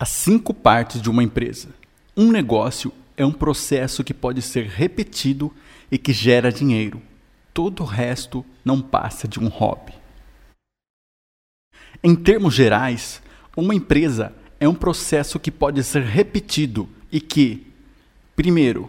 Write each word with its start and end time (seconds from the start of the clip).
As 0.00 0.08
cinco 0.08 0.54
partes 0.54 1.02
de 1.02 1.10
uma 1.10 1.22
empresa. 1.22 1.68
Um 2.16 2.32
negócio 2.32 2.90
é 3.18 3.26
um 3.26 3.30
processo 3.30 4.02
que 4.02 4.14
pode 4.14 4.40
ser 4.40 4.64
repetido 4.66 5.52
e 5.92 5.98
que 5.98 6.10
gera 6.10 6.50
dinheiro. 6.50 7.02
Todo 7.52 7.82
o 7.82 7.86
resto 7.86 8.42
não 8.64 8.80
passa 8.80 9.28
de 9.28 9.38
um 9.38 9.48
hobby. 9.48 9.92
Em 12.02 12.16
termos 12.16 12.54
gerais, 12.54 13.20
uma 13.54 13.74
empresa 13.74 14.34
é 14.58 14.66
um 14.66 14.74
processo 14.74 15.38
que 15.38 15.50
pode 15.50 15.84
ser 15.84 16.02
repetido 16.02 16.88
e 17.12 17.20
que, 17.20 17.66
primeiro, 18.34 18.88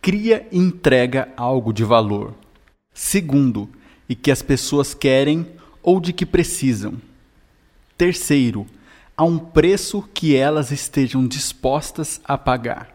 cria 0.00 0.48
e 0.50 0.56
entrega 0.56 1.28
algo 1.36 1.74
de 1.74 1.84
valor. 1.84 2.34
Segundo, 2.94 3.68
e 4.08 4.14
que 4.14 4.30
as 4.30 4.40
pessoas 4.40 4.94
querem 4.94 5.46
ou 5.82 6.00
de 6.00 6.10
que 6.14 6.24
precisam. 6.24 6.94
Terceiro, 7.98 8.66
a 9.18 9.24
um 9.24 9.36
preço 9.36 10.08
que 10.14 10.36
elas 10.36 10.70
estejam 10.70 11.26
dispostas 11.26 12.20
a 12.24 12.38
pagar. 12.38 12.88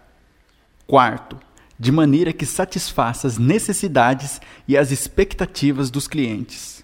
Quarto, 0.87 1.37
de 1.77 1.91
maneira 1.91 2.31
que 2.31 2.45
satisfaça 2.45 3.27
as 3.27 3.37
necessidades 3.37 4.39
e 4.65 4.77
as 4.77 4.89
expectativas 4.89 5.91
dos 5.91 6.07
clientes. 6.07 6.81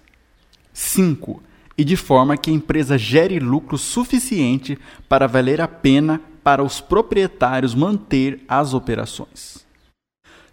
5. 0.74 1.42
E 1.78 1.82
de 1.84 1.96
forma 1.96 2.36
que 2.36 2.50
a 2.50 2.52
empresa 2.52 2.98
gere 2.98 3.40
lucro 3.40 3.78
suficiente 3.78 4.78
para 5.08 5.26
valer 5.26 5.62
a 5.62 5.66
pena 5.66 6.20
para 6.44 6.62
os 6.62 6.82
proprietários 6.82 7.74
manter 7.74 8.44
as 8.46 8.74
operações. 8.74 9.64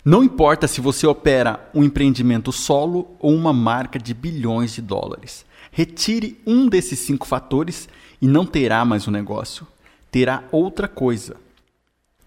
Não 0.04 0.23
importa 0.23 0.65
se 0.65 0.79
você 0.79 1.05
opera 1.05 1.70
um 1.73 1.84
empreendimento 1.84 2.54
solo 2.54 3.17
ou 3.20 3.35
uma 3.35 3.51
marca 3.51 3.99
de 3.99 4.13
bilhões 4.13 4.73
de 4.73 4.81
dólares. 4.81 5.45
Retire 5.77 6.41
um 6.44 6.67
desses 6.67 6.98
cinco 6.98 7.27
fatores 7.27 7.88
e 8.20 8.27
não 8.27 8.48
terá 8.48 8.84
mais 8.84 9.08
um 9.08 9.12
negócio, 9.12 9.68
terá 10.09 10.44
outra 10.52 10.88
coisa. 10.88 11.35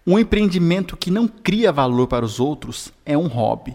Um 0.06 0.20
empreendimento 0.20 0.96
que 0.96 1.10
não 1.10 1.26
cria 1.26 1.72
valor 1.72 2.06
para 2.06 2.24
os 2.24 2.38
outros 2.38 2.92
é 3.04 3.18
um 3.18 3.26
hobby. 3.26 3.74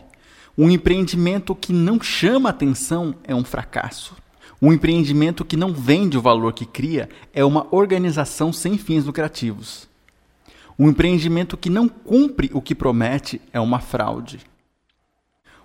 Um 0.57 0.69
empreendimento 0.69 1.53
que 1.53 1.73
não 1.73 2.01
chama 2.01 2.47
atenção 2.47 3.13
é 3.25 3.35
um 3.35 3.43
fracasso. 3.43 4.15
Um 4.61 4.71
empreendimento 4.71 5.43
que 5.43 5.57
não 5.57 5.73
vende 5.73 6.17
o 6.17 6.21
valor 6.21 6.53
que 6.53 6.65
cria 6.65 7.09
é 7.33 7.43
uma 7.43 7.67
organização 7.69 8.53
sem 8.53 8.77
fins 8.77 9.03
lucrativos. 9.03 9.89
Um 10.79 10.87
empreendimento 10.87 11.57
que 11.57 11.69
não 11.69 11.89
cumpre 11.89 12.49
o 12.53 12.61
que 12.61 12.73
promete 12.73 13.41
é 13.51 13.59
uma 13.59 13.81
fraude. 13.81 14.39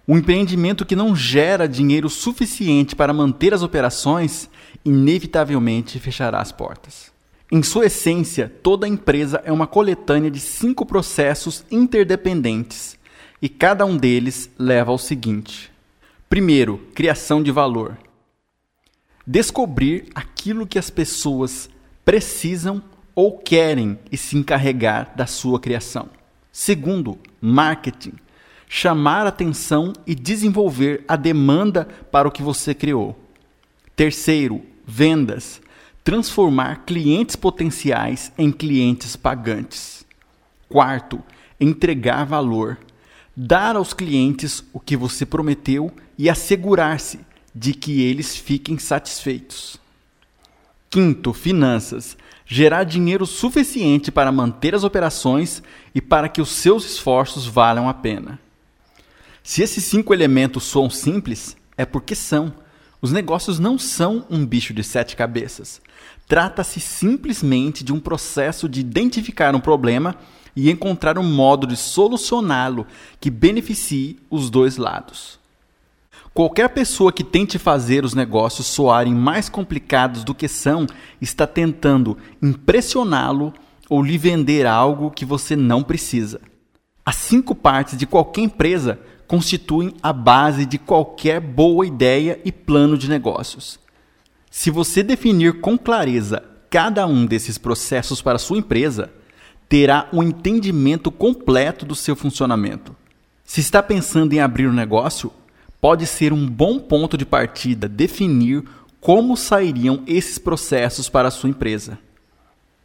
Um 0.06 0.18
empreendimento 0.18 0.84
que 0.84 0.96
não 0.96 1.14
gera 1.14 1.68
dinheiro 1.68 2.08
suficiente 2.08 2.96
para 2.96 3.12
manter 3.12 3.54
as 3.54 3.62
operações, 3.62 4.50
inevitavelmente 4.84 5.98
fechará 5.98 6.40
as 6.40 6.50
portas. 6.50 7.12
Em 7.52 7.62
sua 7.62 7.86
essência, 7.86 8.52
toda 8.62 8.86
empresa 8.86 9.42
é 9.44 9.50
uma 9.50 9.66
coletânea 9.66 10.30
de 10.30 10.38
cinco 10.38 10.86
processos 10.86 11.64
interdependentes, 11.70 12.98
e 13.42 13.48
cada 13.48 13.84
um 13.84 13.96
deles 13.96 14.50
leva 14.58 14.92
ao 14.92 14.98
seguinte: 14.98 15.72
primeiro, 16.28 16.78
criação 16.94 17.42
de 17.42 17.50
valor. 17.50 17.98
Descobrir 19.26 20.08
aquilo 20.14 20.66
que 20.66 20.78
as 20.78 20.90
pessoas 20.90 21.68
precisam 22.04 22.82
ou 23.14 23.38
querem 23.38 23.98
e 24.10 24.16
se 24.16 24.36
encarregar 24.36 25.12
da 25.14 25.26
sua 25.26 25.60
criação. 25.60 26.08
Segundo, 26.52 27.18
marketing 27.40 28.14
chamar 28.72 29.26
atenção 29.26 29.92
e 30.06 30.14
desenvolver 30.14 31.04
a 31.08 31.16
demanda 31.16 31.88
para 32.12 32.28
o 32.28 32.30
que 32.30 32.40
você 32.40 32.72
criou. 32.72 33.18
Terceiro, 33.96 34.62
vendas. 34.86 35.60
Transformar 36.04 36.84
clientes 36.86 37.34
potenciais 37.34 38.30
em 38.38 38.52
clientes 38.52 39.16
pagantes. 39.16 40.06
Quarto, 40.68 41.20
entregar 41.58 42.24
valor. 42.24 42.78
Dar 43.36 43.74
aos 43.74 43.92
clientes 43.92 44.62
o 44.72 44.78
que 44.78 44.96
você 44.96 45.26
prometeu 45.26 45.92
e 46.16 46.30
assegurar-se 46.30 47.18
de 47.52 47.74
que 47.74 48.02
eles 48.02 48.36
fiquem 48.36 48.78
satisfeitos. 48.78 49.80
Quinto, 50.88 51.32
finanças. 51.32 52.16
Gerar 52.46 52.84
dinheiro 52.84 53.26
suficiente 53.26 54.12
para 54.12 54.30
manter 54.30 54.76
as 54.76 54.84
operações 54.84 55.60
e 55.92 56.00
para 56.00 56.28
que 56.28 56.40
os 56.40 56.50
seus 56.50 56.84
esforços 56.84 57.48
valham 57.48 57.88
a 57.88 57.94
pena. 57.94 58.38
Se 59.42 59.62
esses 59.62 59.84
cinco 59.84 60.12
elementos 60.12 60.64
soam 60.64 60.90
simples, 60.90 61.56
é 61.76 61.84
porque 61.84 62.14
são. 62.14 62.52
Os 63.02 63.12
negócios 63.12 63.58
não 63.58 63.78
são 63.78 64.26
um 64.30 64.44
bicho 64.44 64.74
de 64.74 64.84
sete 64.84 65.16
cabeças. 65.16 65.80
Trata-se 66.28 66.78
simplesmente 66.80 67.82
de 67.82 67.92
um 67.92 67.98
processo 67.98 68.68
de 68.68 68.80
identificar 68.80 69.54
um 69.54 69.60
problema 69.60 70.16
e 70.54 70.70
encontrar 70.70 71.18
um 71.18 71.24
modo 71.24 71.66
de 71.66 71.76
solucioná-lo 71.76 72.86
que 73.18 73.30
beneficie 73.30 74.18
os 74.28 74.50
dois 74.50 74.76
lados. 74.76 75.38
Qualquer 76.32 76.68
pessoa 76.68 77.12
que 77.12 77.24
tente 77.24 77.58
fazer 77.58 78.04
os 78.04 78.14
negócios 78.14 78.66
soarem 78.66 79.14
mais 79.14 79.48
complicados 79.48 80.22
do 80.22 80.34
que 80.34 80.46
são 80.46 80.86
está 81.20 81.46
tentando 81.46 82.16
impressioná-lo 82.40 83.52
ou 83.88 84.02
lhe 84.02 84.16
vender 84.16 84.66
algo 84.66 85.10
que 85.10 85.24
você 85.24 85.56
não 85.56 85.82
precisa. 85.82 86.40
As 87.04 87.16
cinco 87.16 87.54
partes 87.54 87.98
de 87.98 88.06
qualquer 88.06 88.42
empresa 88.42 89.00
constituem 89.30 89.94
a 90.02 90.12
base 90.12 90.66
de 90.66 90.76
qualquer 90.76 91.38
boa 91.38 91.86
ideia 91.86 92.40
e 92.44 92.50
plano 92.50 92.98
de 92.98 93.08
negócios. 93.08 93.78
Se 94.50 94.72
você 94.72 95.04
definir 95.04 95.60
com 95.60 95.78
clareza 95.78 96.42
cada 96.68 97.06
um 97.06 97.24
desses 97.24 97.56
processos 97.56 98.20
para 98.20 98.40
sua 98.40 98.58
empresa, 98.58 99.12
terá 99.68 100.08
um 100.12 100.20
entendimento 100.20 101.12
completo 101.12 101.86
do 101.86 101.94
seu 101.94 102.16
funcionamento. 102.16 102.96
Se 103.44 103.60
está 103.60 103.80
pensando 103.80 104.32
em 104.32 104.40
abrir 104.40 104.66
um 104.66 104.72
negócio, 104.72 105.32
pode 105.80 106.08
ser 106.08 106.32
um 106.32 106.44
bom 106.48 106.80
ponto 106.80 107.16
de 107.16 107.24
partida 107.24 107.88
definir 107.88 108.64
como 109.00 109.36
sairiam 109.36 110.02
esses 110.08 110.38
processos 110.38 111.08
para 111.08 111.28
a 111.28 111.30
sua 111.30 111.50
empresa. 111.50 112.00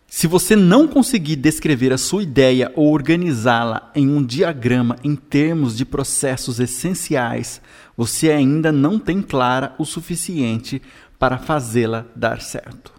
Se 0.07 0.27
você 0.27 0.55
não 0.55 0.87
conseguir 0.87 1.35
descrever 1.35 1.91
a 1.91 1.97
sua 1.97 2.23
ideia 2.23 2.71
ou 2.75 2.93
organizá-la 2.93 3.91
em 3.93 4.07
um 4.07 4.23
diagrama 4.23 4.95
em 5.03 5.15
termos 5.15 5.75
de 5.75 5.83
processos 5.83 6.59
essenciais, 6.59 7.61
você 7.97 8.31
ainda 8.31 8.71
não 8.71 8.97
tem 8.97 9.21
clara 9.21 9.75
o 9.77 9.85
suficiente 9.85 10.81
para 11.19 11.37
fazê-la 11.37 12.05
dar 12.15 12.41
certo. 12.41 12.93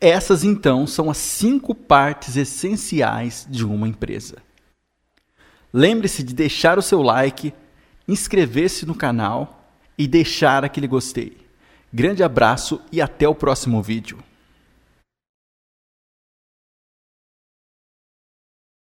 Essas 0.00 0.44
então 0.44 0.86
são 0.86 1.10
as 1.10 1.18
cinco 1.18 1.74
partes 1.74 2.36
essenciais 2.36 3.46
de 3.50 3.64
uma 3.64 3.88
empresa. 3.88 4.36
Lembre-se 5.72 6.22
de 6.22 6.34
deixar 6.34 6.78
o 6.78 6.82
seu 6.82 7.02
like, 7.02 7.52
inscrever-se 8.06 8.86
no 8.86 8.94
canal 8.94 9.72
e 9.96 10.06
deixar 10.06 10.64
aquele 10.64 10.86
gostei. 10.86 11.36
Grande 11.92 12.22
abraço 12.22 12.80
e 12.92 13.00
até 13.00 13.26
o 13.28 13.34
próximo 13.34 13.82
vídeo. 13.82 14.18